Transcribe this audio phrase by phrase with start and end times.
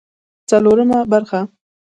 [0.49, 1.39] څلورمه برخه